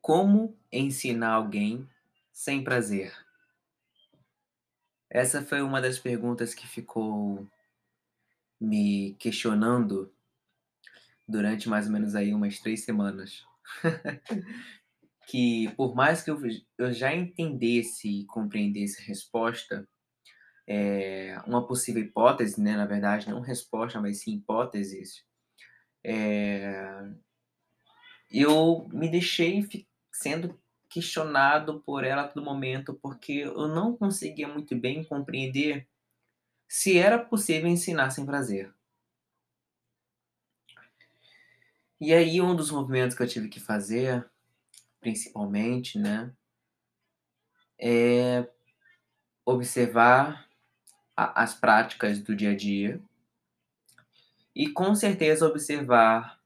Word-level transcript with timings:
Como 0.00 0.58
ensinar 0.72 1.34
alguém 1.34 1.88
sem 2.32 2.64
prazer? 2.64 3.14
Essa 5.08 5.44
foi 5.44 5.62
uma 5.62 5.80
das 5.80 5.96
perguntas 6.00 6.54
que 6.54 6.66
ficou 6.66 7.46
me 8.60 9.14
questionando 9.14 10.12
durante 11.28 11.68
mais 11.68 11.86
ou 11.86 11.92
menos 11.92 12.16
aí 12.16 12.34
umas 12.34 12.58
3 12.58 12.84
semanas. 12.84 13.46
Que 15.28 15.72
por 15.76 15.94
mais 15.94 16.20
que 16.20 16.30
eu 16.30 16.92
já 16.92 17.14
entendesse 17.14 18.08
e 18.08 18.26
compreendesse 18.26 19.00
a 19.00 19.04
resposta, 19.04 19.88
eh, 20.66 21.36
uma 21.46 21.66
possível 21.66 22.02
hipótese, 22.02 22.60
né, 22.60 22.76
na 22.76 22.86
verdade, 22.86 23.28
não 23.30 23.40
resposta, 23.40 24.00
mas 24.00 24.20
sim 24.20 24.34
hipóteses, 24.36 25.24
eh, 26.04 27.10
eu 28.30 28.88
me 28.92 29.08
deixei 29.10 29.66
sendo 30.12 30.58
questionado 30.88 31.80
por 31.80 32.04
ela 32.04 32.28
todo 32.28 32.44
momento, 32.44 32.94
porque 32.94 33.32
eu 33.32 33.68
não 33.68 33.96
conseguia 33.96 34.48
muito 34.48 34.76
bem 34.76 35.04
compreender 35.04 35.88
se 36.68 36.98
era 36.98 37.18
possível 37.18 37.68
ensinar 37.68 38.10
sem 38.10 38.26
prazer. 38.26 38.72
E 42.00 42.12
aí 42.12 42.40
um 42.40 42.54
dos 42.56 42.70
movimentos 42.70 43.16
que 43.16 43.22
eu 43.22 43.28
tive 43.28 43.48
que 43.48 43.60
fazer, 43.60 44.28
principalmente, 45.00 45.98
né 45.98 46.32
é 47.78 48.48
observar 49.44 50.48
a 51.16 51.42
as 51.42 51.54
práticas 51.54 52.18
do 52.20 52.34
dia 52.36 52.50
a 52.52 52.56
dia 52.56 53.00
e 54.54 54.68
com 54.68 54.94
certeza 54.94 55.46
observar 55.46 56.38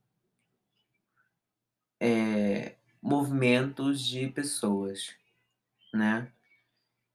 eh, 2.00 2.76
movimentos 3.02 4.00
de 4.02 4.28
pessoas, 4.28 5.14
né. 5.94 6.32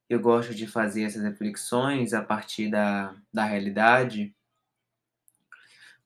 Eu 0.08 0.20
gosto 0.20 0.54
de 0.54 0.66
fazer 0.66 1.04
essas 1.04 1.22
reflexões 1.22 2.14
a 2.14 2.22
partir 2.22 2.70
da 2.70 3.16
da 3.32 3.44
realidade 3.44 4.34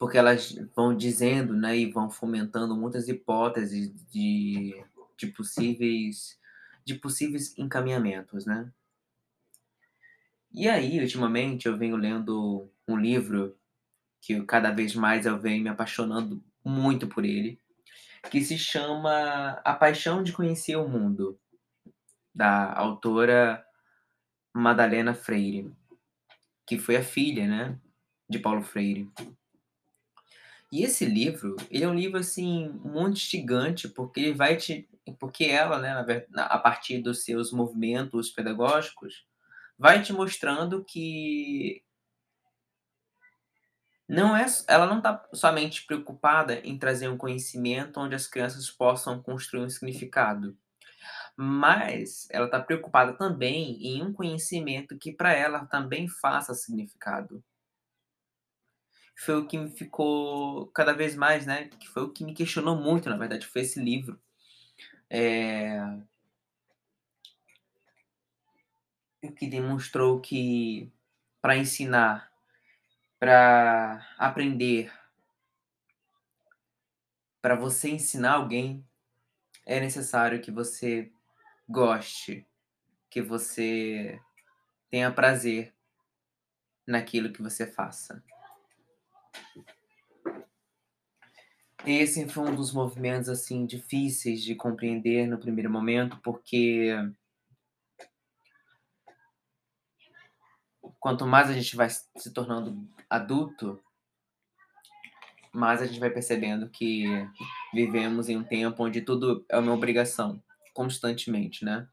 porque 0.01 0.19
elas 0.19 0.55
vão 0.75 0.95
dizendo, 0.95 1.55
né, 1.55 1.77
e 1.77 1.91
vão 1.91 2.11
fomentando 2.11 2.77
muitas 2.77 3.09
hipóteses 3.09 3.93
de 4.11 4.85
de 5.19 5.29
possíveis 5.29 6.39
de 6.85 6.95
possíveis 6.95 7.57
encaminhamentos, 7.59 8.45
né. 8.47 8.71
E 10.57 10.71
aí, 10.71 10.99
ultimamente, 10.99 11.67
eu 11.67 11.77
venho 11.77 11.97
lendo 11.97 12.67
um 12.89 12.97
livro 12.97 13.55
que 14.23 14.43
cada 14.45 14.71
vez 14.71 14.95
mais 14.95 15.27
eu 15.27 15.39
venho 15.39 15.63
me 15.63 15.69
apaixonando 15.69 16.43
muito 16.65 17.07
por 17.07 17.27
ele, 17.27 17.61
que 18.31 18.41
se 18.41 18.57
chama 18.57 19.61
A 19.63 19.75
Paixão 19.75 20.23
de 20.23 20.33
Conhecer 20.33 20.77
o 20.77 20.89
Mundo, 20.89 21.39
da 22.35 22.73
autora 22.73 23.63
Madalena 24.55 25.13
Freire, 25.13 25.71
que 26.67 26.79
foi 26.79 26.97
a 26.97 27.05
filha, 27.05 27.47
né, 27.47 27.79
de 28.27 28.39
Paulo 28.39 28.63
Freire. 28.63 29.11
E 30.73 30.83
esse 30.83 31.05
livro, 31.05 31.55
ele 31.71 31.85
é 31.85 31.89
um 31.89 31.95
livro, 31.95 32.19
assim, 32.19 32.71
muito 32.83 33.19
instigante, 33.19 33.91
porque 33.91 34.21
ele 34.21 34.33
vai 34.33 34.57
te 34.57 34.89
porque 35.21 35.45
ela, 35.45 35.79
né, 35.79 36.27
a 36.35 36.59
partir 36.59 36.99
dos 36.99 37.25
seus 37.25 37.53
movimentos 37.53 38.31
pedagógicos, 38.31 39.25
vai 39.79 40.03
te 40.03 40.13
mostrando 40.13 40.85
que 40.85 41.83
não 44.09 44.37
é 44.37 44.47
ela 44.69 44.87
não 44.87 45.01
tá 45.01 45.27
somente 45.35 45.85
preocupada 45.85 46.61
em 46.65 46.79
trazer 46.79 47.09
um 47.09 47.17
conhecimento 47.17 47.99
onde 47.99 48.15
as 48.15 48.27
crianças 48.29 48.71
possam 48.71 49.21
construir 49.21 49.63
um 49.65 49.69
significado, 49.71 50.57
mas 51.37 52.29
ela 52.31 52.49
tá 52.51 52.61
preocupada 52.61 53.15
também 53.15 53.79
em 53.87 54.03
um 54.03 54.13
conhecimento 54.13 54.99
que 54.99 55.13
pra 55.13 55.33
ela 55.35 55.67
também 55.67 56.09
faça 56.09 56.55
significado. 56.55 57.43
Foi 59.19 59.35
o 59.37 59.47
que 59.47 59.57
me 59.59 59.71
ficou 59.71 60.67
cada 60.69 60.93
vez 60.93 61.17
mais, 61.17 61.47
né, 61.47 61.69
que 61.69 61.89
foi 61.89 62.03
o 62.03 62.13
que 62.13 62.23
me 62.25 62.35
questionou 62.35 62.77
muito, 62.77 63.09
na 63.09 63.17
verdade, 63.17 63.47
foi 63.47 63.63
esse 63.63 63.81
livro. 63.83 64.21
Eh 65.11 65.81
o 69.05 69.06
que 69.37 69.47
demonstrou 69.47 70.21
que 70.21 70.91
pra 71.41 71.57
ensinar, 71.57 72.31
pra 73.19 74.07
aprender 74.19 74.93
pra 77.41 77.55
você 77.55 77.91
ensinar 77.91 78.33
alguém, 78.33 78.85
é 79.65 79.79
necessário 79.79 80.41
que 80.41 80.51
você 80.51 81.13
goste, 81.69 82.45
que 83.09 83.23
você 83.23 84.21
tenha 84.91 85.13
prazer 85.13 85.73
naquilo 86.85 87.33
que 87.33 87.41
você 87.41 87.65
faça. 87.65 88.21
Esse 91.85 92.29
foi 92.29 92.51
um 92.51 92.55
dos 92.57 92.73
movimentos, 92.73 93.29
assim, 93.29 93.65
difíceis 93.65 94.43
de 94.43 94.57
compreender 94.57 95.29
no 95.29 95.39
primeiro 95.39 95.71
momento, 95.71 96.19
porque 96.25 96.91
quanto 101.07 101.25
mais 101.25 101.49
a 101.49 101.53
gente 101.53 101.77
vai 101.77 101.89
se 101.89 102.33
tornando 102.35 102.85
adulto 103.09 103.81
mais 105.53 105.81
a 105.81 105.87
gente 105.87 106.01
vai 106.01 106.11
percebendo 106.11 106.69
que 106.69 107.05
vivemos 107.73 108.29
em 108.29 108.37
um 108.37 108.43
tempo 108.43 108.83
onde 108.83 109.01
tudo 109.01 109.47
é 109.49 109.57
uma 109.57 109.73
obrigação, 109.73 110.43
constantemente, 110.75 111.65
né. 111.65 111.89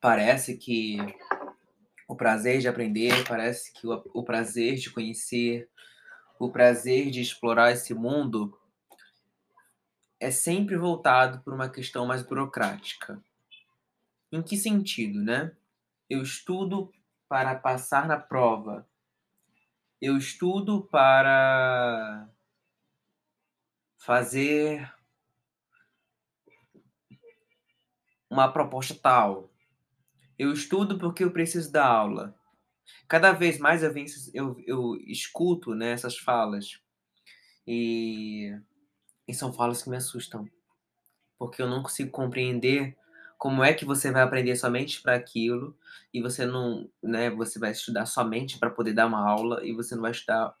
Parece 0.00 0.56
que 0.56 0.98
o 2.06 2.14
prazer 2.14 2.60
de 2.60 2.68
aprender, 2.68 3.26
parece 3.26 3.72
que 3.72 3.88
o 3.88 4.04
o 4.14 4.22
prazer 4.22 4.76
de 4.76 4.88
conhecer, 4.88 5.68
o 6.38 6.48
prazer 6.52 7.10
de 7.10 7.20
explorar 7.20 7.72
esse 7.72 7.92
mundo 7.92 8.56
é 10.20 10.30
sempre 10.30 10.76
voltado 10.76 11.42
por 11.42 11.52
uma 11.52 11.68
questão 11.68 12.06
mais 12.06 12.22
burocrática. 12.22 13.20
Em 14.34 14.42
que 14.42 14.56
sentido, 14.56 15.22
né? 15.22 15.52
Eu 16.10 16.20
estudo 16.20 16.92
para 17.28 17.54
passar 17.54 18.08
na 18.08 18.18
prova. 18.18 18.84
Eu 20.02 20.16
estudo 20.18 20.82
para 20.90 22.28
fazer 23.98 24.92
uma 28.30 28.52
proposta 28.52 28.94
tal. 28.94 29.50
Eu 30.38 30.52
estudo 30.52 30.98
porque 30.98 31.24
eu 31.24 31.32
preciso 31.32 31.72
dar 31.72 31.86
aula. 31.86 32.34
Cada 33.08 33.32
vez 33.32 33.58
mais 33.58 33.82
eu 33.82 33.92
venho 33.92 34.08
eu 34.34 34.56
eu 34.66 34.96
escuto, 35.06 35.74
né, 35.74 35.92
essas 35.92 36.18
falas, 36.18 36.80
e 37.66 38.56
e 39.28 39.34
são 39.34 39.52
falas 39.52 39.82
que 39.82 39.90
me 39.90 39.96
assustam, 39.96 40.48
porque 41.38 41.62
eu 41.62 41.68
não 41.68 41.82
consigo 41.82 42.10
compreender 42.10 42.96
como 43.44 43.62
é 43.62 43.74
que 43.74 43.84
você 43.84 44.10
vai 44.10 44.22
aprender 44.22 44.56
somente 44.56 45.02
pra 45.02 45.16
aquilo, 45.16 45.76
e 46.14 46.22
você 46.22 46.46
não 46.46 46.88
né, 47.02 47.28
você 47.28 47.58
vai 47.58 47.72
estudar 47.72 48.06
somente 48.06 48.58
pra 48.58 48.70
poder 48.70 48.94
dar 48.94 49.06
uma 49.06 49.20
aula, 49.20 49.62
e 49.62 49.74
você 49.74 49.94
não 49.94 50.00
vai 50.00 50.12
estudar 50.12 50.54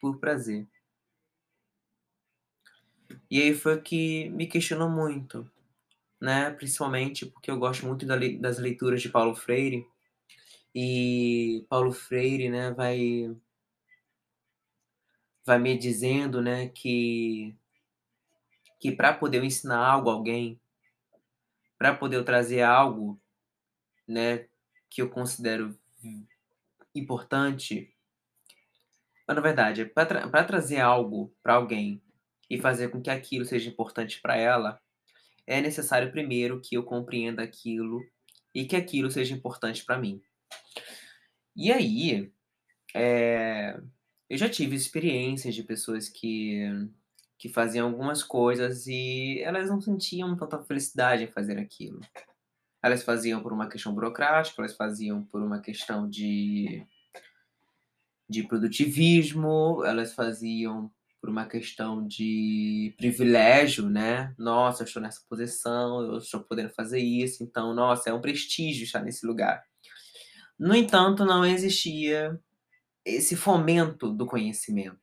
por 0.00 0.18
prazer. 0.18 0.68
E 3.30 3.40
aí 3.40 3.54
foi 3.54 3.74
o 3.76 3.82
que 3.82 4.28
me 4.30 4.46
questionou 4.46 4.90
muito, 4.90 5.50
né, 6.20 6.50
principalmente 6.50 7.26
porque 7.26 7.50
eu 7.50 7.58
gosto 7.58 7.86
muito 7.86 8.06
das 8.06 8.58
leituras 8.58 9.02
de 9.02 9.08
Paulo 9.10 9.34
Freire, 9.34 9.86
e 10.74 11.64
Paulo 11.68 11.92
Freire, 11.92 12.50
né, 12.50 12.72
vai 12.72 13.36
vai 15.44 15.58
me 15.58 15.76
dizendo, 15.76 16.40
né, 16.40 16.68
que 16.68 17.54
que 18.80 18.92
pra 18.92 19.12
poder 19.12 19.42
ensinar 19.44 19.78
algo 19.78 20.10
a 20.10 20.14
alguém, 20.14 20.60
pra 21.82 21.96
poder 21.96 22.22
trazer 22.24 22.62
algo, 22.62 23.20
né, 24.06 24.46
que 24.88 25.02
eu 25.02 25.10
considero 25.10 25.76
importante 26.94 27.92
mas 29.26 29.34
na 29.36 29.42
verdade, 29.42 29.84
pra 29.86 30.06
tra 30.06 30.28
pra 30.28 30.44
trazer 30.44 30.78
algo 30.78 31.34
pra 31.42 31.54
alguém 31.54 32.00
e 32.48 32.60
fazer 32.60 32.88
com 32.90 33.02
que 33.02 33.10
aquilo 33.10 33.44
seja 33.44 33.68
importante 33.68 34.20
pra 34.20 34.36
ela, 34.36 34.80
é 35.46 35.60
necessário 35.60 36.12
primeiro 36.12 36.60
que 36.60 36.76
eu 36.76 36.84
compreenda 36.84 37.42
aquilo 37.42 38.00
e 38.54 38.64
que 38.64 38.76
aquilo 38.76 39.10
seja 39.10 39.34
importante 39.34 39.84
pra 39.84 39.98
mim. 39.98 40.22
E 41.56 41.72
aí, 41.72 42.30
eh, 42.94 43.80
eu 44.30 44.38
já 44.38 44.48
tive 44.48 44.76
experiências 44.76 45.54
de 45.54 45.64
pessoas 45.64 46.08
que 46.08 46.62
que 47.42 47.48
faziam 47.48 47.88
algumas 47.88 48.22
coisas 48.22 48.86
e 48.86 49.40
elas 49.40 49.68
não 49.68 49.80
sentiam 49.80 50.36
tanta 50.36 50.62
felicidade 50.62 51.24
em 51.24 51.26
fazer 51.26 51.58
aquilo. 51.58 51.98
Elas 52.80 53.02
faziam 53.02 53.42
por 53.42 53.52
uma 53.52 53.68
questão 53.68 53.92
burocrática, 53.92 54.62
elas 54.62 54.76
faziam 54.76 55.24
por 55.24 55.42
uma 55.42 55.60
questão 55.60 56.08
de 56.08 56.86
de 58.28 58.44
produtivismo, 58.44 59.84
elas 59.84 60.14
faziam 60.14 60.88
por 61.20 61.28
uma 61.28 61.44
questão 61.44 62.06
de 62.06 62.94
privilégio, 62.96 63.90
né? 63.90 64.32
Nossa, 64.38 64.84
eu 64.84 64.86
estou 64.86 65.02
nessa 65.02 65.20
posição, 65.28 66.00
eu 66.00 66.18
estou 66.18 66.44
podendo 66.44 66.70
fazer 66.70 67.00
isso, 67.00 67.42
então, 67.42 67.74
nossa, 67.74 68.08
é 68.08 68.12
um 68.12 68.20
prestígio 68.20 68.84
estar 68.84 69.02
nesse 69.02 69.26
lugar. 69.26 69.64
No 70.56 70.76
entanto, 70.76 71.24
não 71.24 71.44
existia 71.44 72.40
esse 73.04 73.34
fomento 73.34 74.12
do 74.12 74.26
conhecimento. 74.26 75.01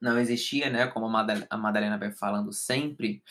Não 0.00 0.18
existia, 0.18 0.70
né, 0.70 0.86
como 0.86 1.06
a 1.06 1.56
Madalena 1.56 1.98
vai 1.98 2.12
falando 2.12 2.52
sempre, 2.52 3.22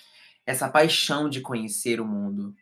essa 0.45 0.69
paixão 0.69 1.29
de 1.29 1.41
conhecer 1.41 2.01
o 2.01 2.05
mundo. 2.05 2.55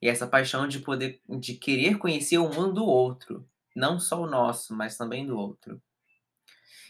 E 0.00 0.08
essa 0.08 0.26
paixão 0.26 0.66
de 0.66 0.80
poder 0.80 1.20
de 1.28 1.54
querer 1.54 1.98
conhecer 1.98 2.38
o 2.38 2.48
mundo 2.48 2.74
do 2.74 2.84
outro, 2.84 3.48
não 3.74 4.00
só 4.00 4.20
o 4.20 4.26
nosso, 4.26 4.74
mas 4.74 4.96
também 4.96 5.24
do 5.24 5.38
outro. 5.38 5.80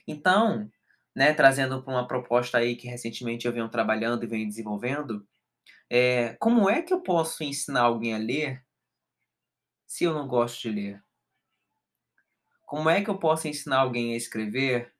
Então, 0.06 0.70
né, 1.14 1.34
trazendo 1.34 1.82
para 1.82 1.92
uma 1.92 2.06
proposta 2.06 2.58
aí 2.58 2.74
que 2.74 2.88
recentemente 2.88 3.46
eu 3.46 3.52
venho 3.52 3.68
trabalhando 3.68 4.24
e 4.24 4.26
venho 4.26 4.48
desenvolvendo, 4.48 5.26
é, 5.90 6.34
como 6.40 6.70
é 6.70 6.80
que 6.80 6.92
eu 6.92 7.02
posso 7.02 7.44
ensinar 7.44 7.82
alguém 7.82 8.14
a 8.14 8.18
ler 8.18 8.64
se 9.86 10.04
eu 10.04 10.14
não 10.14 10.26
gosto 10.26 10.62
de 10.62 10.70
ler? 10.70 11.04
Como 12.64 12.88
é 12.88 13.04
que 13.04 13.10
eu 13.10 13.18
posso 13.18 13.46
ensinar 13.46 13.80
alguém 13.80 14.14
a 14.14 14.16
escrever 14.16 14.90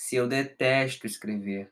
se 0.00 0.16
eu 0.16 0.26
detesto 0.26 1.06
escrever? 1.06 1.70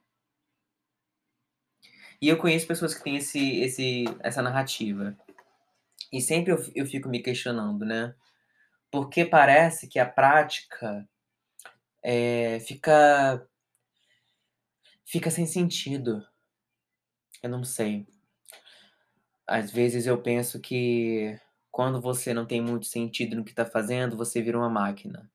E 2.21 2.29
eu 2.29 2.37
conheço 2.37 2.67
pessoas 2.67 2.95
que 2.95 3.03
têm 3.03 3.17
esse, 3.17 3.61
esse, 3.61 4.05
essa 4.21 4.43
narrativa. 4.43 5.17
E 6.13 6.21
sempre 6.21 6.53
eu, 6.53 6.59
eu 6.75 6.85
fico 6.85 7.09
me 7.09 7.23
questionando, 7.23 7.87
né? 7.87 8.15
Porque 8.91 9.25
parece 9.25 9.89
que 9.89 9.99
a 9.99 10.05
prática 10.07 11.09
é, 12.03 12.61
fica 12.61 13.49
fica 15.07 15.31
sem 15.31 15.47
sentido. 15.47 16.23
Eu 17.43 17.49
não 17.49 17.65
sei. 17.65 18.07
Às 19.47 19.73
vezes 19.73 20.07
eu 20.07 20.21
penso 20.21 20.61
que 20.61 21.41
quando 21.71 21.99
você 21.99 22.35
não 22.35 22.45
tem 22.45 22.61
muito 22.61 22.85
sentido 22.85 23.37
no 23.37 23.45
que 23.45 23.53
está 23.53 23.65
fazendo, 23.65 24.19
você 24.19 24.43
vira 24.43 24.59
uma 24.59 24.69
máquina, 24.69 25.31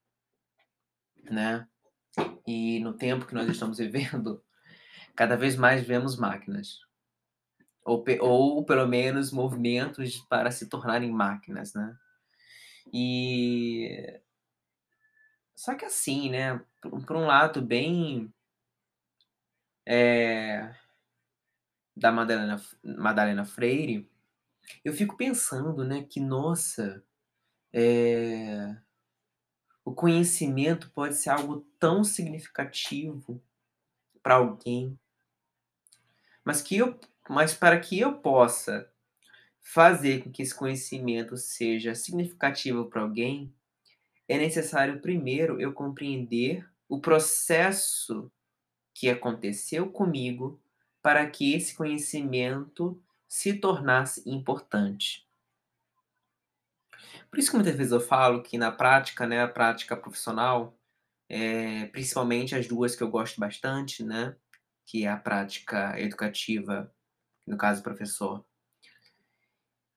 né? 1.24 1.68
E 2.46 2.80
no 2.80 2.94
tempo 2.94 3.26
que 3.26 3.34
nós 3.34 3.48
estamos 3.50 3.78
vivendo, 3.78 4.44
cada 5.16 5.36
vez 5.36 5.56
mais 5.56 5.86
vemos 5.86 6.18
máquinas. 6.18 6.80
Ou, 7.86 8.04
ou 8.22 8.66
pelo 8.66 8.88
menos 8.88 9.32
movimentos 9.32 10.18
para 10.30 10.52
se 10.52 10.68
tornarem 10.68 11.12
máquinas, 11.12 11.74
né? 11.74 11.96
E. 12.92 14.20
Só 15.56 15.76
que 15.76 15.86
assim, 15.86 16.30
né? 16.30 16.62
Por, 16.82 17.06
por 17.06 17.16
um 17.16 17.26
lado, 17.26 17.62
bem 17.62 18.34
é, 19.86 20.74
da 21.96 22.12
Madalena, 22.12 22.62
Madalena 22.84 23.46
Freire, 23.46 24.10
eu 24.84 24.94
fico 24.94 25.18
pensando, 25.18 25.84
né, 25.84 26.04
que, 26.04 26.20
nossa, 26.20 27.04
é, 27.72 28.76
o 29.86 29.94
conhecimento 29.94 30.90
pode 30.92 31.16
ser 31.16 31.30
algo 31.30 31.68
tão 31.80 32.04
significativo 32.04 33.42
para 34.22 34.36
alguém, 34.36 34.98
mas 36.44 36.62
que 36.62 36.78
eu, 36.78 37.00
mas 37.30 37.54
para 37.54 37.80
que 37.80 38.00
eu 38.00 38.14
possa 38.20 38.90
fazer 39.62 40.24
com 40.24 40.32
que 40.32 40.42
esse 40.42 40.54
conhecimento 40.54 41.38
seja 41.38 41.96
significativo 41.96 42.86
para 42.86 43.02
alguém, 43.02 43.54
é 44.28 44.38
necessário 44.38 45.02
primeiro 45.02 45.60
eu 45.60 45.74
compreender 45.74 46.68
o 46.88 47.00
processo 47.00 48.32
que 48.94 49.10
aconteceu 49.10 49.90
comigo 49.90 50.62
para 51.02 51.30
que 51.30 51.54
esse 51.54 51.76
conhecimento 51.76 53.02
se 53.28 53.54
tornasse 53.54 54.30
importante. 54.30 55.23
Por 57.34 57.40
isso 57.40 57.50
que 57.50 57.56
muitas 57.56 57.76
vezes 57.76 57.92
eu 57.92 58.00
falo 58.00 58.44
que 58.44 58.60
na 58.60 58.72
prática, 58.72 59.26
né, 59.26 59.42
a 59.42 59.48
prática 59.48 59.98
profissional, 59.98 60.78
é, 61.28 61.88
principalmente 61.88 62.54
as 62.54 62.68
duas 62.68 62.96
que 62.96 63.02
eu 63.02 63.10
gosto 63.10 63.40
bastante, 63.40 64.04
né, 64.04 64.36
que 64.86 65.06
é 65.06 65.10
a 65.10 65.18
prática 65.18 66.00
educativa, 66.00 66.94
no 67.48 67.58
caso 67.58 67.82
professor, 67.82 68.46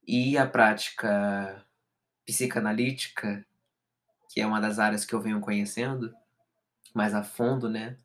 e 0.09 0.39
a 0.39 0.47
prática 0.47 1.63
psicanalítica, 2.25 3.47
que 4.31 4.41
é 4.41 4.47
uma 4.47 4.59
das 4.59 4.79
áreas 4.79 5.05
que 5.05 5.15
eu 5.15 5.21
venho 5.21 5.39
conhecendo 5.39 6.17
mais 6.95 7.13
a 7.13 7.23
fundo, 7.23 7.69
né, 7.69 7.99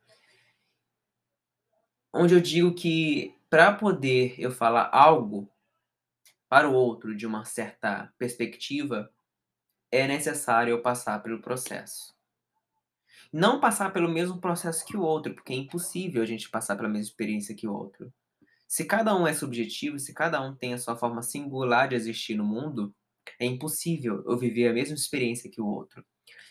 onde 2.11 2.33
eu 2.33 2.41
digo 2.41 2.75
que 2.75 3.33
para 3.49 3.71
poder 3.71 4.35
eu 4.37 4.51
falar 4.51 4.89
algo 4.91 5.49
para 6.49 6.69
o 6.69 6.73
outro 6.73 7.15
de 7.15 7.25
uma 7.25 7.45
certa 7.45 8.13
perspectiva, 8.17 9.09
é 9.91 10.07
necessário 10.07 10.71
eu 10.71 10.81
passar 10.81 11.21
pelo 11.21 11.41
processo. 11.41 12.15
Não 13.31 13.59
passar 13.59 13.91
pelo 13.93 14.09
mesmo 14.09 14.39
processo 14.39 14.85
que 14.85 14.97
o 14.97 15.01
outro, 15.01 15.33
porque 15.33 15.53
é 15.53 15.55
impossível 15.55 16.21
a 16.21 16.25
gente 16.25 16.49
passar 16.49 16.75
pela 16.75 16.89
mesma 16.89 17.09
experiência 17.09 17.55
que 17.55 17.67
o 17.67 17.73
outro. 17.73 18.13
Se 18.67 18.85
cada 18.85 19.15
um 19.15 19.27
é 19.27 19.33
subjetivo, 19.33 19.99
se 19.99 20.13
cada 20.13 20.41
um 20.41 20.55
tem 20.55 20.73
a 20.73 20.77
sua 20.77 20.95
forma 20.95 21.21
singular 21.21 21.89
de 21.89 21.95
existir 21.95 22.35
no 22.35 22.45
mundo, 22.45 22.95
é 23.39 23.45
impossível 23.45 24.23
eu 24.25 24.37
viver 24.37 24.69
a 24.69 24.73
mesma 24.73 24.95
experiência 24.95 25.49
que 25.49 25.61
o 25.61 25.67
outro. 25.67 26.05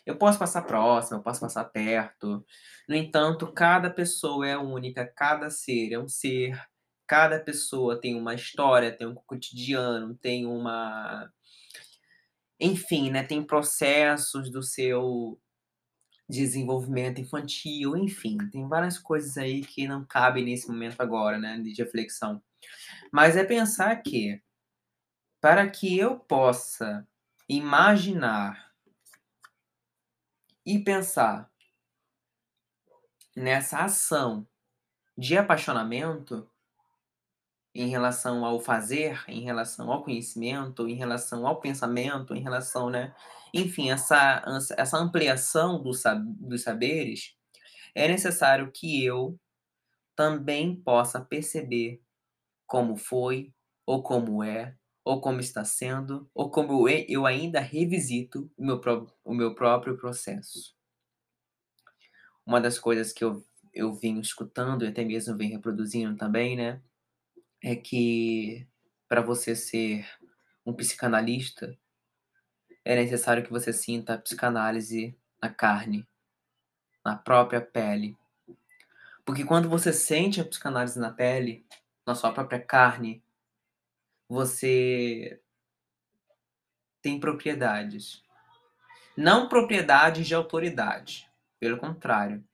Eu 0.04 0.16
posso 0.16 0.38
passar 0.38 0.62
próximo, 0.62 1.18
eu 1.18 1.22
posso 1.22 1.40
passar 1.40 1.64
perto. 1.64 2.44
No 2.88 2.94
entanto, 2.94 3.52
cada 3.52 3.90
pessoa 3.90 4.46
é 4.46 4.56
única, 4.56 5.06
cada 5.06 5.50
ser 5.50 5.92
é 5.92 5.98
um 5.98 6.08
ser, 6.08 6.60
cada 7.06 7.38
pessoa 7.40 8.00
tem 8.00 8.14
uma 8.14 8.34
história, 8.34 8.96
tem 8.96 9.06
um 9.06 9.14
cotidiano, 9.14 10.14
tem 10.14 10.46
uma. 10.46 11.30
Enfim, 12.60 13.10
né? 13.10 13.22
Tem 13.22 13.42
processos 13.42 14.50
do 14.50 14.62
seu 14.62 15.40
desenvolvimento 16.28 17.20
infantil, 17.20 17.96
enfim, 17.96 18.38
tem 18.50 18.68
várias 18.68 18.98
coisas 18.98 19.36
aí 19.36 19.62
que 19.62 19.88
não 19.88 20.04
cabem 20.04 20.44
nesse 20.44 20.68
momento 20.68 21.00
agora, 21.00 21.38
né, 21.38 21.58
de 21.58 21.74
reflexão. 21.82 22.40
Mas 23.12 23.36
é 23.36 23.44
pensar 23.44 23.96
que 23.96 24.40
para 25.40 25.68
que 25.68 25.98
eu 25.98 26.18
possa 26.18 27.06
imaginar 27.48 28.72
e 30.64 30.78
pensar 30.78 31.50
nessa 33.34 33.84
ação 33.84 34.46
de 35.16 35.36
apaixonamento 35.36 36.49
em 37.74 37.88
relação 37.88 38.44
ao 38.44 38.60
fazer, 38.60 39.22
em 39.28 39.42
relação 39.42 39.90
ao 39.92 40.02
conhecimento, 40.02 40.88
em 40.88 40.94
relação 40.94 41.46
ao 41.46 41.60
pensamento, 41.60 42.34
em 42.34 42.42
relação, 42.42 42.90
né? 42.90 43.14
Enfim, 43.54 43.90
essa, 43.90 44.42
essa 44.76 44.98
ampliação 44.98 45.82
do, 45.82 45.92
dos 46.40 46.62
saberes, 46.62 47.34
é 47.94 48.08
necessário 48.08 48.70
que 48.72 49.04
eu 49.04 49.38
também 50.16 50.76
possa 50.76 51.20
perceber 51.20 52.00
como 52.66 52.96
foi, 52.96 53.52
ou 53.86 54.02
como 54.02 54.44
é, 54.44 54.76
ou 55.04 55.20
como 55.20 55.40
está 55.40 55.64
sendo, 55.64 56.30
ou 56.34 56.50
como 56.50 56.88
eu 56.88 57.26
ainda 57.26 57.60
revisito 57.60 58.50
o 58.56 58.64
meu, 58.64 58.80
o 59.24 59.34
meu 59.34 59.54
próprio 59.54 59.96
processo. 59.96 60.74
Uma 62.46 62.60
das 62.60 62.78
coisas 62.78 63.12
que 63.12 63.24
eu, 63.24 63.44
eu 63.72 63.92
venho 63.94 64.20
escutando 64.20 64.84
e 64.84 64.88
até 64.88 65.04
mesmo 65.04 65.36
venho 65.36 65.52
reproduzindo 65.52 66.16
também, 66.16 66.56
né, 66.56 66.82
é 67.62 67.76
que 67.76 68.66
para 69.08 69.20
você 69.20 69.56
ser 69.56 70.08
um 70.64 70.72
psicanalista, 70.72 71.76
é 72.84 72.94
necessário 72.94 73.42
que 73.42 73.50
você 73.50 73.72
sinta 73.72 74.14
a 74.14 74.18
psicanálise 74.18 75.16
na 75.40 75.48
carne, 75.48 76.06
na 77.04 77.16
própria 77.16 77.60
pele. 77.60 78.16
Porque 79.24 79.44
quando 79.44 79.68
você 79.68 79.92
sente 79.92 80.40
a 80.40 80.44
psicanálise 80.44 80.98
na 80.98 81.10
pele, 81.10 81.66
na 82.06 82.14
sua 82.14 82.32
própria 82.32 82.60
carne, 82.60 83.22
você 84.28 85.40
tem 87.02 87.18
propriedades. 87.18 88.22
Não 89.16 89.48
propriedades 89.48 90.26
de 90.26 90.34
autoridade, 90.34 91.28
pelo 91.58 91.78
contrário. 91.78 92.44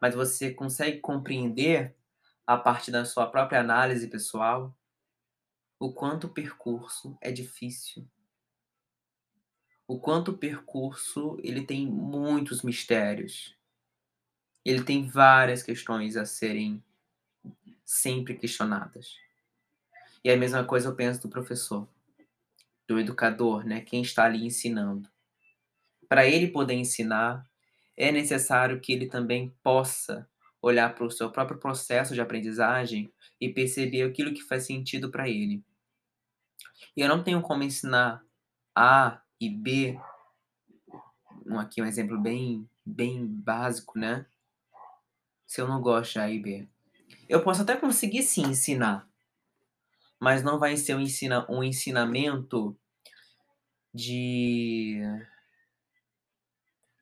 Mas 0.00 0.14
você 0.14 0.52
consegue 0.52 1.00
compreender, 1.00 1.96
a 2.46 2.56
partir 2.56 2.90
da 2.90 3.04
sua 3.04 3.26
própria 3.26 3.60
análise 3.60 4.06
pessoal, 4.08 4.76
o 5.78 5.92
quanto 5.92 6.26
o 6.26 6.30
percurso 6.30 7.16
é 7.20 7.32
difícil. 7.32 8.06
O 9.86 9.98
quanto 9.98 10.30
o 10.30 10.38
percurso 10.38 11.38
ele 11.42 11.64
tem 11.64 11.86
muitos 11.86 12.62
mistérios. 12.62 13.54
Ele 14.64 14.82
tem 14.82 15.06
várias 15.06 15.62
questões 15.62 16.16
a 16.16 16.24
serem 16.24 16.82
sempre 17.84 18.34
questionadas. 18.34 19.16
E 20.22 20.30
a 20.30 20.36
mesma 20.36 20.64
coisa 20.64 20.88
eu 20.88 20.94
penso 20.94 21.20
do 21.22 21.28
professor. 21.28 21.86
do 22.86 22.98
educador, 22.98 23.64
né, 23.64 23.80
quem 23.80 24.02
está 24.02 24.24
ali 24.24 24.44
ensinando. 24.44 25.08
Para 26.06 26.26
ele 26.26 26.48
poder 26.48 26.74
ensinar, 26.74 27.48
é 27.96 28.12
necessário 28.12 28.78
que 28.80 28.92
ele 28.92 29.06
também 29.06 29.54
possa 29.62 30.28
olhar 30.64 30.94
para 30.94 31.04
o 31.04 31.10
seu 31.10 31.30
próprio 31.30 31.58
processo 31.58 32.14
de 32.14 32.20
aprendizagem 32.20 33.12
e 33.40 33.48
perceber 33.48 34.02
aquilo 34.02 34.32
que 34.32 34.42
faz 34.42 34.66
sentido 34.66 35.10
para 35.10 35.28
ele. 35.28 35.62
E 36.96 37.02
eu 37.02 37.08
não 37.08 37.22
tenho 37.22 37.42
como 37.42 37.62
ensinar 37.62 38.24
A 38.74 39.20
e 39.40 39.50
B, 39.50 39.98
um, 41.46 41.58
aqui 41.58 41.82
um 41.82 41.86
exemplo 41.86 42.18
bem, 42.18 42.68
bem 42.84 43.26
básico, 43.26 43.98
né? 43.98 44.26
Se 45.46 45.60
eu 45.60 45.68
não 45.68 45.80
gosto 45.82 46.14
de 46.14 46.18
A 46.20 46.30
e 46.30 46.38
B. 46.38 46.66
Eu 47.28 47.42
posso 47.42 47.62
até 47.62 47.76
conseguir 47.76 48.22
sim 48.22 48.42
ensinar, 48.42 49.08
mas 50.18 50.42
não 50.42 50.58
vai 50.58 50.76
ser 50.76 50.94
um, 50.94 51.00
ensina, 51.00 51.46
um 51.50 51.62
ensinamento 51.62 52.76
de. 53.92 55.02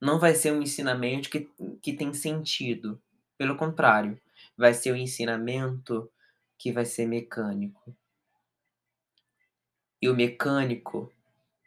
Não 0.00 0.18
vai 0.18 0.34
ser 0.34 0.52
um 0.52 0.62
ensinamento 0.62 1.30
que, 1.30 1.48
que 1.80 1.92
tem 1.92 2.12
sentido. 2.12 3.00
Pelo 3.42 3.56
contrário, 3.56 4.20
vai 4.56 4.72
ser 4.72 4.92
um 4.92 4.96
ensinamento 4.96 6.08
que 6.56 6.70
vai 6.70 6.84
ser 6.84 7.06
mecânico. 7.06 7.92
E 10.00 10.08
o 10.08 10.14
mecânico, 10.14 11.12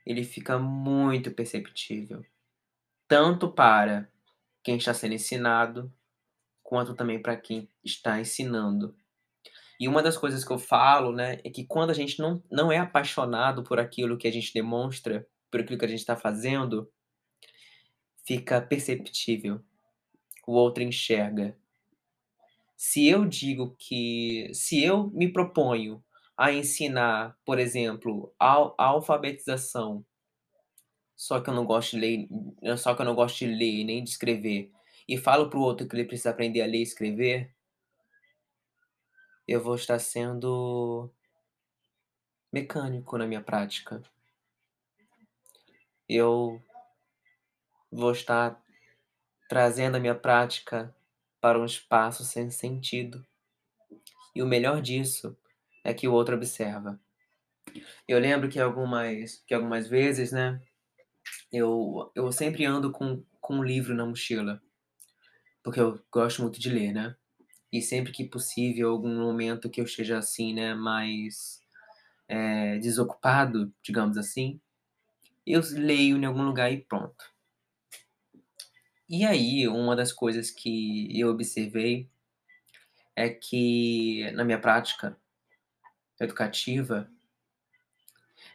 ele 0.05 0.23
fica 0.23 0.57
muito 0.57 1.31
perceptível, 1.31 2.25
tanto 3.09 3.51
para 3.51 4.09
quem 4.63 4.77
está 4.77 4.93
sendo 4.93 5.15
ensinado, 5.15 5.93
quanto 6.63 6.95
também 6.95 7.21
para 7.21 7.35
quem 7.35 7.67
está 7.83 8.17
ensinando. 8.17 8.95
E 9.77 9.89
uma 9.89 10.01
das 10.01 10.17
coisas 10.17 10.45
que 10.45 10.53
eu 10.53 10.57
falo, 10.57 11.11
né, 11.11 11.41
é 11.43 11.49
que 11.49 11.65
quando 11.65 11.89
a 11.89 11.93
gente 11.93 12.19
não, 12.19 12.41
não 12.49 12.71
é 12.71 12.77
apaixonado 12.77 13.63
por 13.63 13.81
aquilo 13.81 14.17
que 14.17 14.29
a 14.29 14.31
gente 14.31 14.53
demonstra, 14.53 15.27
por 15.51 15.59
aquilo 15.59 15.77
que 15.77 15.83
a 15.83 15.89
gente 15.89 15.99
está 15.99 16.15
fazendo, 16.15 16.89
fica 18.25 18.61
perceptível. 18.61 19.61
O 20.47 20.53
outro 20.53 20.81
enxerga. 20.81 21.53
Se 22.75 23.07
eu 23.07 23.25
digo 23.25 23.75
que. 23.77 24.49
Se 24.53 24.83
eu 24.83 25.09
me 25.11 25.31
proponho 25.31 26.03
a 26.37 26.51
ensinar, 26.51 27.37
por 27.45 27.59
exemplo, 27.59 28.33
a, 28.39 28.73
alfabetização, 28.77 30.05
só 31.15 31.39
que 31.39 31.49
eu 31.49 31.53
não 31.53 31.65
gosto 31.65 31.91
de 31.91 31.99
ler, 31.99 32.27
só 32.77 32.93
que 32.93 33.01
eu 33.01 33.05
não 33.05 33.15
gosto 33.15 33.39
de 33.39 33.47
ler 33.47 33.85
nem 33.85 34.03
de 34.03 34.09
escrever, 34.09 34.71
e 35.07 35.17
falo 35.17 35.49
para 35.49 35.59
o 35.59 35.61
outro 35.61 35.87
que 35.87 35.95
ele 35.95 36.05
precisa 36.05 36.31
aprender 36.31 36.61
a 36.61 36.65
ler 36.65 36.79
e 36.79 36.83
escrever, 36.83 37.55
eu 39.47 39.61
vou 39.63 39.75
estar 39.75 39.99
sendo 39.99 41.09
mecânico 42.51 43.17
na 43.17 43.27
minha 43.27 43.41
prática. 43.41 44.01
Eu 46.09 46.61
vou 47.91 48.11
estar 48.11 48.61
trazendo 49.47 49.95
a 49.95 49.99
minha 49.99 50.15
prática 50.15 50.93
para 51.45 51.59
um 51.59 51.65
espaço 51.65 52.23
sem 52.23 52.49
sentido. 52.49 53.23
E 54.33 54.41
o 54.41 54.47
melhor 54.47 54.81
disso 54.81 55.37
é 55.83 55.93
que 55.93 56.07
o 56.07 56.11
outro 56.11 56.35
observa. 56.35 56.99
Eu 58.07 58.17
lembro 58.17 58.49
que 58.49 58.59
algumas, 58.59 59.43
que 59.45 59.53
algumas 59.53 59.87
vezes, 59.87 60.31
né, 60.31 60.59
eu, 61.51 62.11
eu 62.15 62.31
sempre 62.31 62.65
ando 62.65 62.91
com, 62.91 63.23
com 63.39 63.57
um 63.57 63.63
livro 63.63 63.93
na 63.93 64.07
mochila, 64.07 64.59
porque 65.63 65.79
eu 65.79 66.01
gosto 66.11 66.41
muito 66.41 66.59
de 66.59 66.71
ler, 66.71 66.91
né? 66.91 67.15
E 67.71 67.79
sempre 67.79 68.11
que 68.11 68.23
possível, 68.23 68.89
algum 68.89 69.15
momento 69.15 69.69
que 69.69 69.79
eu 69.79 69.85
esteja 69.85 70.17
assim, 70.17 70.51
né, 70.51 70.73
mais 70.73 71.61
é, 72.27 72.79
desocupado, 72.79 73.71
digamos 73.83 74.17
assim, 74.17 74.59
eu 75.45 75.61
leio 75.73 76.17
em 76.17 76.25
algum 76.25 76.41
lugar 76.41 76.73
e 76.73 76.81
pronto. 76.81 77.34
E 79.07 79.23
aí, 79.23 79.67
uma 79.67 79.95
das 79.95 80.11
coisas 80.11 80.49
que 80.49 81.07
eu 81.17 81.29
observei 81.29 82.09
é 83.15 83.29
que 83.29 84.29
na 84.31 84.43
minha 84.43 84.59
prática 84.59 85.15
educativa 86.19 87.09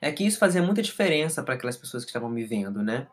é 0.00 0.10
que 0.10 0.24
isso 0.24 0.38
fazia 0.38 0.62
muita 0.62 0.82
diferença 0.82 1.42
para 1.42 1.54
aquelas 1.54 1.76
pessoas 1.76 2.04
que 2.04 2.10
estavam 2.10 2.28
me 2.28 2.44
vendo, 2.44 2.82
né? 2.82 3.06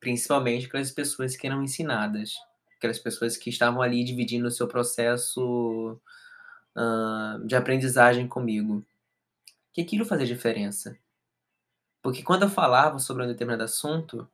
Principalmente 0.00 0.66
aquelas 0.66 0.90
pessoas 0.90 1.36
que 1.36 1.46
eram 1.46 1.62
ensinadas, 1.62 2.34
aquelas 2.76 2.98
pessoas 2.98 3.36
que 3.36 3.50
estavam 3.50 3.82
ali 3.82 4.02
dividindo 4.02 4.48
o 4.48 4.50
seu 4.50 4.66
processo 4.66 6.00
uh, 6.74 7.46
de 7.46 7.54
aprendizagem 7.54 8.26
comigo. 8.26 8.84
Que 9.72 9.82
aquilo 9.82 10.04
fazia 10.04 10.26
diferença. 10.26 10.96
Porque 12.02 12.22
quando 12.22 12.42
eu 12.42 12.50
falava 12.50 12.98
sobre 12.98 13.22
um 13.22 13.28
determinado 13.28 13.62
assunto, 13.62 14.28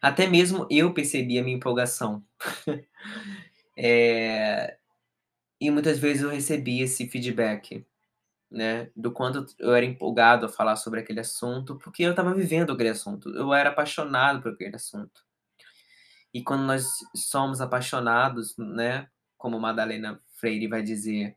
até 0.00 0.26
mesmo 0.26 0.66
eu 0.70 0.94
percebi 0.94 1.38
a 1.38 1.42
minha 1.42 1.56
empolgação. 1.56 2.24
é... 3.76 4.76
E 5.60 5.70
muitas 5.70 5.98
vezes 5.98 6.22
eu 6.22 6.30
recebi 6.30 6.80
esse 6.80 7.08
feedback, 7.08 7.84
né? 8.50 8.90
Do 8.94 9.10
quanto 9.12 9.46
eu 9.58 9.74
era 9.74 9.84
empolgado 9.84 10.46
a 10.46 10.48
falar 10.48 10.76
sobre 10.76 11.00
aquele 11.00 11.20
assunto, 11.20 11.76
porque 11.76 12.04
eu 12.04 12.10
estava 12.10 12.32
vivendo 12.34 12.72
aquele 12.72 12.90
assunto. 12.90 13.28
Eu 13.30 13.52
era 13.52 13.70
apaixonado 13.70 14.40
por 14.40 14.52
aquele 14.52 14.76
assunto. 14.76 15.22
E 16.32 16.42
quando 16.42 16.62
nós 16.62 16.86
somos 17.14 17.60
apaixonados, 17.60 18.56
né? 18.56 19.08
Como 19.36 19.58
Madalena 19.58 20.20
Freire 20.36 20.68
vai 20.68 20.82
dizer, 20.82 21.36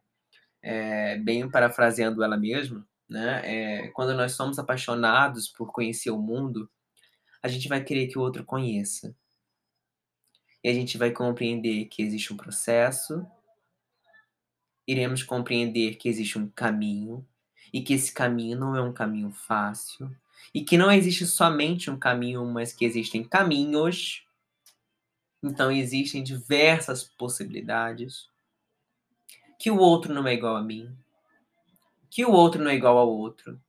é, 0.61 1.17
bem 1.17 1.49
parafraseando 1.49 2.23
ela 2.23 2.37
mesma, 2.37 2.87
né? 3.09 3.41
É, 3.43 3.87
quando 3.89 4.13
nós 4.15 4.33
somos 4.33 4.59
apaixonados 4.59 5.47
por 5.47 5.71
conhecer 5.71 6.11
o 6.11 6.21
mundo, 6.21 6.69
a 7.41 7.47
gente 7.47 7.67
vai 7.67 7.83
querer 7.83 8.07
que 8.07 8.17
o 8.17 8.21
outro 8.21 8.43
conheça. 8.43 9.15
E 10.63 10.69
a 10.69 10.73
gente 10.73 10.97
vai 10.97 11.11
compreender 11.11 11.85
que 11.85 12.01
existe 12.01 12.31
um 12.31 12.37
processo, 12.37 13.25
iremos 14.87 15.23
compreender 15.23 15.95
que 15.95 16.07
existe 16.07 16.37
um 16.37 16.47
caminho, 16.47 17.25
e 17.73 17.81
que 17.81 17.93
esse 17.93 18.13
caminho 18.13 18.59
não 18.59 18.75
é 18.75 18.81
um 18.81 18.93
caminho 18.93 19.31
fácil, 19.31 20.13
e 20.53 20.63
que 20.63 20.77
não 20.77 20.91
existe 20.91 21.25
somente 21.25 21.89
um 21.89 21.97
caminho, 21.97 22.45
mas 22.45 22.73
que 22.73 22.85
existem 22.85 23.23
caminhos. 23.23 24.25
Então 25.41 25.71
existem 25.71 26.23
diversas 26.23 27.03
possibilidades. 27.03 28.29
Que 29.57 29.71
o 29.71 29.77
outro 29.77 30.13
não 30.13 30.27
é 30.27 30.33
igual 30.33 30.55
a 30.55 30.63
mim, 30.63 30.95
que 32.09 32.25
o 32.25 32.31
outro 32.31 32.61
não 32.63 32.69
é 32.69 32.75
igual 32.75 32.97
ao 32.97 33.09
outro, 33.09 33.59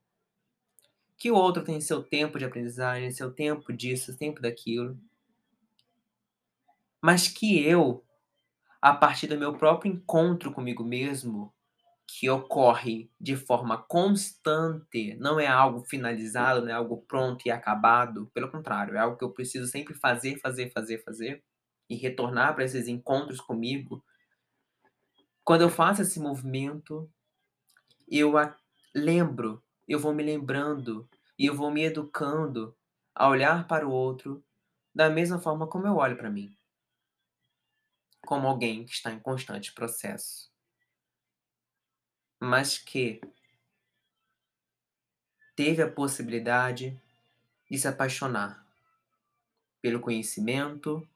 que 1.22 1.30
o 1.30 1.36
outro 1.36 1.62
tem 1.62 1.80
seu 1.80 2.02
tempo 2.02 2.36
de 2.36 2.44
aprendizagem, 2.44 3.12
seu 3.12 3.32
tempo 3.32 3.72
disso, 3.72 4.18
tempo 4.18 4.42
daquilo. 4.42 4.98
Mas 7.00 7.28
que 7.28 7.64
eu, 7.64 8.04
a 8.80 8.92
partir 8.92 9.28
do 9.28 9.38
meu 9.38 9.56
próprio 9.56 9.92
encontro 9.92 10.52
comigo 10.52 10.82
mesmo, 10.82 11.54
que 12.08 12.28
ocorre 12.28 13.08
de 13.20 13.36
forma 13.36 13.78
constante, 13.78 15.14
não 15.14 15.38
é 15.38 15.46
algo 15.46 15.84
finalizado, 15.84 16.62
não 16.62 16.70
é 16.70 16.72
algo 16.72 17.04
pronto 17.06 17.46
e 17.46 17.52
acabado, 17.52 18.28
pelo 18.34 18.50
contrário, 18.50 18.96
é 18.96 18.98
algo 18.98 19.16
que 19.16 19.22
eu 19.22 19.30
preciso 19.30 19.68
sempre 19.68 19.94
fazer, 19.94 20.40
fazer, 20.40 20.72
fazer, 20.72 21.04
fazer 21.04 21.44
e 21.88 21.94
retornar 21.94 22.52
para 22.52 22.64
esses 22.64 22.88
encontros 22.88 23.40
comigo. 23.40 24.04
Quando 25.44 25.60
eu 25.60 25.70
faço 25.70 26.02
esse 26.02 26.18
movimento, 26.18 27.08
eu 28.08 28.32
lembro 28.92 29.62
eu 29.88 29.98
vou 29.98 30.14
me 30.14 30.22
lembrando 30.22 31.08
e 31.38 31.46
eu 31.46 31.54
vou 31.54 31.70
me 31.70 31.82
educando 31.84 32.76
a 33.14 33.28
olhar 33.28 33.66
para 33.66 33.86
o 33.86 33.90
outro 33.90 34.44
da 34.94 35.10
mesma 35.10 35.38
forma 35.38 35.66
como 35.66 35.86
eu 35.86 35.96
olho 35.96 36.16
para 36.16 36.30
mim. 36.30 36.56
Como 38.26 38.46
alguém 38.46 38.84
que 38.84 38.92
está 38.92 39.12
em 39.12 39.18
constante 39.18 39.72
processo. 39.72 40.50
Mas 42.40 42.78
que 42.78 43.20
teve 45.56 45.82
a 45.82 45.90
possibilidade 45.90 47.00
de 47.70 47.78
se 47.78 47.88
apaixonar 47.88 48.66
pelo 49.80 50.00
conhecimento, 50.00 51.06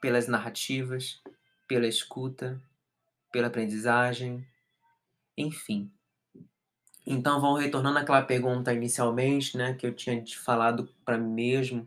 pelas 0.00 0.26
narrativas, 0.26 1.22
pela 1.68 1.86
escuta, 1.86 2.60
pela 3.30 3.46
aprendizagem, 3.46 4.46
enfim, 5.36 5.93
então, 7.06 7.40
vão 7.40 7.54
retornando 7.54 7.98
àquela 7.98 8.22
pergunta 8.22 8.72
inicialmente, 8.72 9.56
né, 9.56 9.74
que 9.74 9.86
eu 9.86 9.94
tinha 9.94 10.22
te 10.22 10.38
falado 10.38 10.88
para 11.04 11.18
mim 11.18 11.32
mesmo, 11.32 11.86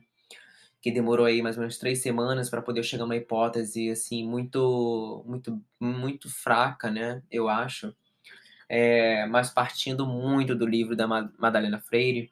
que 0.82 0.92
demorou 0.92 1.26
aí 1.26 1.42
mais 1.42 1.58
ou 1.58 1.62
menos 1.62 1.78
três 1.78 2.02
semanas 2.02 2.50
para 2.50 2.62
poder 2.62 2.84
chegar 2.84 3.04
a 3.04 3.06
uma 3.06 3.16
hipótese 3.16 3.90
assim 3.90 4.28
muito, 4.28 5.24
muito, 5.28 5.62
muito 5.80 6.30
fraca, 6.30 6.92
né, 6.92 7.24
eu 7.32 7.50
acho, 7.50 7.96
é, 8.70 9.26
mas 9.28 9.50
partindo 9.50 10.06
muito 10.06 10.56
do 10.56 10.66
livro 10.66 10.96
da 10.96 11.08
Madalena 11.08 11.80
Freire, 11.80 12.32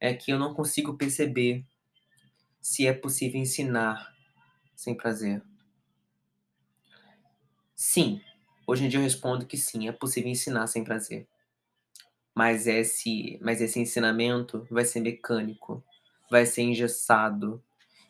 é 0.00 0.14
que 0.14 0.30
eu 0.30 0.38
não 0.38 0.54
consigo 0.54 0.96
perceber 0.96 1.64
se 2.60 2.86
é 2.86 2.92
possível 2.92 3.40
ensinar 3.40 4.12
sem 4.74 4.94
prazer. 4.94 5.42
Sim, 7.74 8.20
hoje 8.66 8.84
em 8.84 8.88
dia 8.88 8.98
eu 8.98 9.04
respondo 9.04 9.46
que 9.46 9.56
sim, 9.56 9.88
é 9.88 9.92
possível 9.92 10.30
ensinar 10.30 10.66
sem 10.66 10.82
prazer. 10.82 11.28
Mas 12.36 12.66
esse, 12.66 13.38
mas 13.40 13.62
esse 13.62 13.80
ensinamento 13.80 14.66
vai 14.70 14.84
ser 14.84 15.00
mecânico, 15.00 15.82
vai 16.30 16.44
ser 16.44 16.60
engessado, 16.64 17.64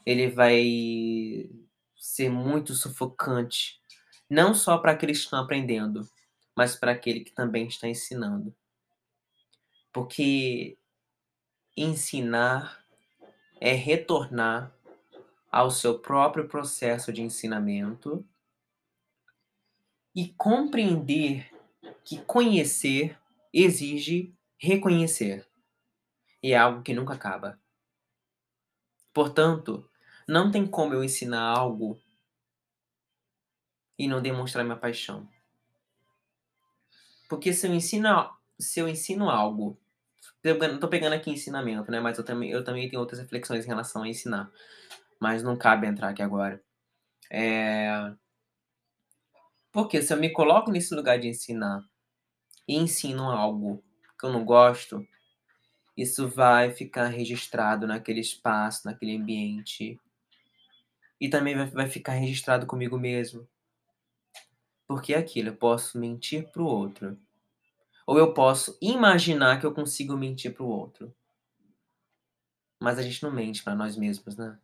ele 0.05 0.29
vai 0.29 1.49
ser 1.97 2.29
muito 2.29 2.75
sufocante, 2.75 3.81
não 4.29 4.53
só 4.53 4.79
para 4.79 4.91
aqueles 4.91 5.19
que 5.19 5.25
estão 5.27 5.39
aprendendo, 5.39 6.09
mas 6.57 6.75
para 6.75 6.91
aquele 6.91 7.21
que 7.21 7.31
também 7.31 7.69
está 7.69 7.87
ensinando. 7.87 8.53
Porque 9.93 10.77
ensinar 11.77 12.85
é 13.61 13.75
retornar 13.75 14.77
ao 15.53 15.71
seu 15.71 16.01
próprio 16.01 16.49
processo 16.49 17.13
de 17.13 17.23
ensinamento 17.23 18.27
e 20.13 20.31
compreender 20.31 21.49
que 22.05 22.19
conhecer 22.23 23.17
exige 23.65 24.35
reconhecer. 24.59 25.47
E 26.43 26.53
é 26.53 26.59
algo 26.59 26.83
que 26.83 26.95
nunca 26.95 27.15
acaba. 27.15 27.59
Portanto, 29.13 29.89
não 30.29 30.51
tem 30.51 30.67
como 30.67 30.93
eu 30.93 31.03
ensinar 31.03 31.41
algo 31.41 31.99
e 33.99 34.07
não 34.07 34.21
demonstrar 34.21 34.65
minha 34.65 34.77
paixão. 34.77 35.27
Porque 37.29 37.53
se 37.53 37.67
eu 37.67 37.75
ensino, 37.75 38.31
se 38.59 38.79
eu 38.79 38.89
ensino 38.89 39.31
algo, 39.31 39.81
tô 40.81 40.89
pegando 40.89 41.15
aqui 41.15 41.31
ensinamento, 41.31 41.91
né? 41.91 41.99
Mas 41.99 42.19
eu 42.19 42.25
também, 42.25 42.51
eu 42.51 42.63
também 42.63 42.89
tenho 42.89 43.01
outras 43.01 43.21
reflexões 43.21 43.65
em 43.65 43.69
relação 43.69 44.03
a 44.03 44.09
ensinar. 44.09 44.53
Mas 45.19 45.43
não 45.43 45.57
cabe 45.57 45.87
entrar 45.87 46.11
aqui 46.11 46.23
agora. 46.23 46.63
É... 47.31 48.13
Porque 49.73 50.03
se 50.03 50.13
eu 50.13 50.19
me 50.19 50.31
coloco 50.31 50.71
nesse 50.71 50.95
lugar 50.95 51.19
de 51.19 51.29
ensinar 51.29 51.83
e 52.67 52.77
ensino 52.77 53.31
algo 53.31 53.83
que 54.19 54.27
eu 54.27 54.33
não 54.33 54.45
gosto, 54.45 55.07
isso 55.97 56.29
vai 56.29 56.71
ficar 56.71 57.07
registrado 57.07 57.87
naquele 57.87 58.21
espaço, 58.21 58.87
naquele 58.87 59.17
ambiente. 59.17 59.99
E 61.21 61.29
também 61.29 61.57
vai, 61.67 61.89
ficar 61.89 62.13
registrado 62.13 62.67
comigo 62.67 62.99
mesmo. 62.99 63.49
Porque 64.87 65.15
é 65.15 65.19
aquilo, 65.19 65.49
eu 65.49 65.57
posso 65.57 65.99
mentir 65.99 66.47
para 66.49 66.63
o 66.63 66.67
outro. 66.67 67.19
Ou 68.07 68.19
eu 68.19 68.35
posso 68.35 68.77
imaginar 68.81 69.59
que 69.59 69.67
eu 69.67 69.73
consigo 69.73 70.17
mentir 70.17 70.53
para 70.53 70.63
o 70.63 70.69
outro. 70.69 71.15
Mas 72.79 72.99
a 72.99 73.03
gente 73.03 73.23
não 73.23 73.33
mente 73.33 73.65
para 73.65 73.75
nós 73.75 73.97
mesmos, 73.97 74.37
né? 74.37 74.59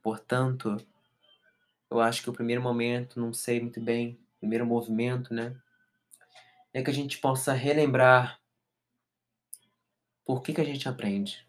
Portanto, 0.00 0.76
eu 1.90 1.98
acho 1.98 2.22
que 2.22 2.30
o 2.30 2.32
primeiro 2.32 2.62
momento, 2.62 3.18
não 3.18 3.32
sei 3.32 3.60
muito 3.60 3.80
bem, 3.80 4.16
primeiro 4.46 4.64
movimento, 4.64 5.34
né? 5.34 5.56
É 6.72 6.80
que 6.80 6.90
a 6.90 6.94
gente 6.94 7.18
possa 7.18 7.52
relembrar 7.52 8.40
por 10.24 10.40
que, 10.40 10.54
que 10.54 10.60
a 10.60 10.64
gente 10.64 10.88
aprende. 10.88 11.44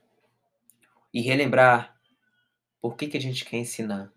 E 1.14 1.22
relembrar 1.22 1.96
por 2.82 2.96
que, 2.96 3.08
que 3.08 3.18
a 3.18 3.22
gente 3.22 3.46
quer 3.46 3.58
ensinar. 3.58 4.12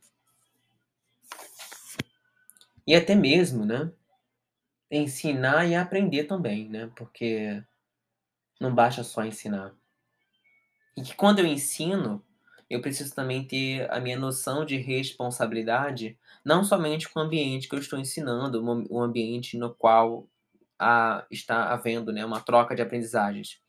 E 2.86 2.94
até 2.94 3.14
mesmo, 3.14 3.66
né? 3.66 3.92
Ensinar 4.90 5.66
e 5.66 5.74
aprender 5.74 6.24
também, 6.24 6.68
né? 6.68 6.90
Porque 6.96 7.62
não 8.58 8.74
basta 8.74 9.04
só 9.04 9.24
ensinar. 9.24 9.74
E 10.96 11.02
que 11.02 11.14
quando 11.14 11.40
eu 11.40 11.46
ensino, 11.46 12.24
eu 12.70 12.80
preciso 12.80 13.14
também 13.14 13.44
ter 13.44 13.90
a 13.92 14.00
minha 14.00 14.16
noção 14.16 14.64
de 14.64 14.76
responsabilidade, 14.76 16.16
não 16.44 16.64
somente 16.64 17.08
com 17.08 17.18
o 17.20 17.22
ambiente 17.22 17.68
que 17.68 17.74
eu 17.74 17.80
estou 17.80 17.98
ensinando, 17.98 18.62
o 18.88 19.02
ambiente 19.02 19.58
no 19.58 19.74
qual 19.74 20.28
a, 20.78 21.26
está 21.30 21.72
havendo 21.72 22.12
né, 22.12 22.24
uma 22.24 22.40
troca 22.40 22.74
de 22.74 22.80
aprendizagens. 22.80 23.60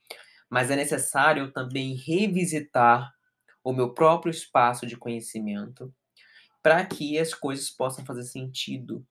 Mas 0.50 0.70
é 0.70 0.76
necessário 0.76 1.52
também 1.52 1.96
revisitar 1.96 3.12
o 3.64 3.74
meu 3.74 3.94
próprio 3.94 4.30
espaço 4.30 4.86
de 4.86 4.96
conhecimento 4.96 5.94
para 6.62 6.86
que 6.86 7.18
as 7.18 7.34
coisas 7.34 7.70
possam 7.70 8.06
fazer 8.06 8.24
sentido 8.24 9.06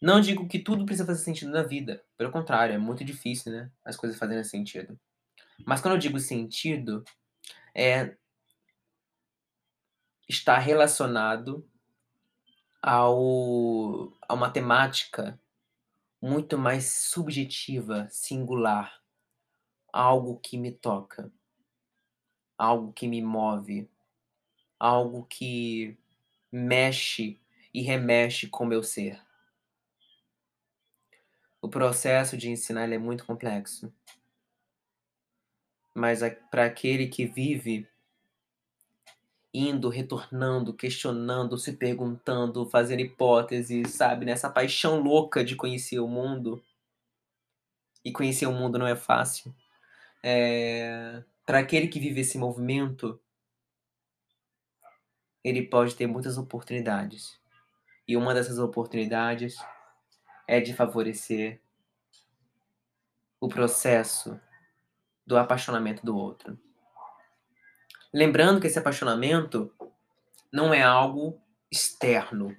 não 0.00 0.20
digo 0.20 0.46
que 0.46 0.58
tudo 0.58 0.84
precisa 0.84 1.06
fazer 1.06 1.24
sentido 1.24 1.50
na 1.50 1.62
vida. 1.62 2.04
Pelo 2.18 2.30
contrário, 2.30 2.74
é 2.74 2.78
muito 2.78 3.04
difícil, 3.04 3.50
né? 3.50 3.70
As 3.84 3.96
coisas 3.96 4.18
fazerem 4.18 4.44
sentido. 4.44 4.98
Mas 5.66 5.80
quando 5.80 5.94
eu 5.94 5.98
digo 5.98 6.18
sentido, 6.20 7.02
é 7.76 8.16
está 10.26 10.58
relacionado 10.58 11.68
ao, 12.82 14.12
a 14.22 14.32
uma 14.32 14.50
temática 14.50 15.38
muito 16.20 16.56
mais 16.56 16.90
subjetiva, 16.90 18.08
singular, 18.10 19.00
algo 19.92 20.38
que 20.40 20.56
me 20.56 20.72
toca, 20.72 21.30
algo 22.56 22.94
que 22.94 23.06
me 23.06 23.20
move, 23.20 23.88
algo 24.80 25.26
que 25.26 25.96
mexe 26.50 27.38
e 27.74 27.82
remexe 27.82 28.48
com 28.48 28.64
meu 28.64 28.82
ser. 28.82 29.20
O 31.60 31.68
processo 31.68 32.36
de 32.38 32.48
ensinar 32.48 32.90
é 32.90 32.98
muito 32.98 33.26
complexo. 33.26 33.92
Mas 35.96 36.20
para 36.50 36.66
aquele 36.66 37.06
que 37.06 37.24
vive 37.24 37.88
indo, 39.52 39.88
retornando, 39.88 40.74
questionando, 40.74 41.56
se 41.56 41.72
perguntando, 41.72 42.68
fazendo 42.68 43.00
hipóteses, 43.00 43.92
sabe, 43.92 44.26
nessa 44.26 44.50
paixão 44.50 45.00
louca 45.00 45.42
de 45.42 45.56
conhecer 45.56 45.98
o 45.98 46.06
mundo. 46.06 46.62
E 48.04 48.12
conhecer 48.12 48.44
o 48.44 48.52
mundo 48.52 48.78
não 48.78 48.86
é 48.86 48.94
fácil. 48.94 49.54
É... 50.22 51.22
Para 51.46 51.60
aquele 51.60 51.88
que 51.88 51.98
vive 51.98 52.20
esse 52.20 52.36
movimento, 52.36 53.18
ele 55.42 55.62
pode 55.62 55.94
ter 55.94 56.06
muitas 56.06 56.36
oportunidades. 56.36 57.40
E 58.06 58.18
uma 58.18 58.34
dessas 58.34 58.58
oportunidades 58.58 59.56
é 60.46 60.60
de 60.60 60.74
favorecer 60.74 61.58
o 63.40 63.48
processo 63.48 64.38
do 65.26 65.36
apaixonamento 65.36 66.04
do 66.04 66.16
outro. 66.16 66.58
Lembrando 68.12 68.60
que 68.60 68.66
esse 68.66 68.78
apaixonamento 68.78 69.72
não 70.52 70.72
é 70.72 70.82
algo 70.82 71.40
externo, 71.70 72.56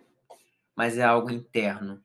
mas 0.76 0.98
é 0.98 1.04
algo 1.04 1.32
interno. 1.32 2.04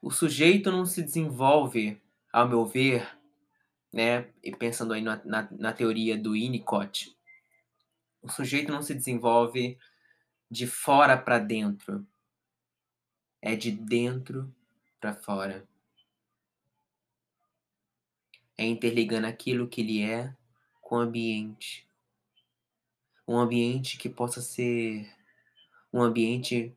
O 0.00 0.10
sujeito 0.10 0.70
não 0.70 0.84
se 0.84 1.02
desenvolve, 1.02 2.00
ao 2.32 2.48
meu 2.48 2.66
ver, 2.66 3.08
né, 3.92 4.28
e 4.42 4.54
pensando 4.54 4.92
aí 4.92 5.00
na, 5.00 5.20
na, 5.24 5.48
na 5.50 5.72
teoria 5.72 6.18
do 6.18 6.32
Winnicott, 6.32 7.16
o 8.20 8.28
sujeito 8.28 8.70
não 8.70 8.82
se 8.82 8.94
desenvolve 8.94 9.78
de 10.50 10.66
fora 10.66 11.16
para 11.16 11.38
dentro, 11.38 12.06
é 13.40 13.56
de 13.56 13.70
dentro 13.70 14.54
para 15.00 15.14
fora. 15.14 15.66
É 18.62 18.64
interligando 18.64 19.26
aquilo 19.26 19.66
que 19.66 19.80
ele 19.80 20.02
é 20.04 20.32
com 20.80 20.94
o 20.94 21.00
ambiente. 21.00 21.84
Um 23.26 23.36
ambiente 23.36 23.98
que 23.98 24.08
possa 24.08 24.40
ser 24.40 25.12
um 25.92 26.00
ambiente 26.00 26.72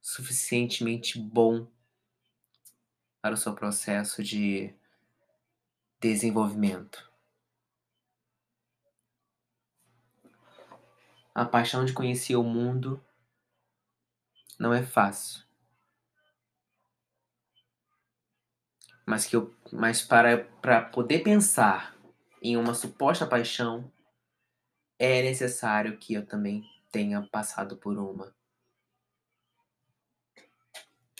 suficientemente 0.00 1.18
bom 1.18 1.70
para 3.20 3.34
o 3.34 3.36
seu 3.36 3.54
processo 3.54 4.24
de 4.24 4.74
desenvolvimento. 6.00 7.12
A 11.34 11.44
paixão 11.44 11.84
de 11.84 11.92
conhecer 11.92 12.36
o 12.36 12.42
mundo 12.42 13.04
não 14.58 14.72
é 14.72 14.82
fácil. 14.82 15.47
Mas 19.08 19.24
que 19.24 19.34
eu, 19.34 19.54
mas 19.72 20.02
para 20.02 20.44
para 20.60 20.82
poder 20.82 21.20
pensar 21.20 21.96
em 22.42 22.58
uma 22.58 22.74
suposta 22.74 23.26
paixão 23.26 23.90
é 24.98 25.22
necessário 25.22 25.96
que 25.96 26.12
eu 26.12 26.26
também 26.26 26.62
tenha 26.92 27.22
passado 27.22 27.78
por 27.78 27.96
uma. 27.96 28.36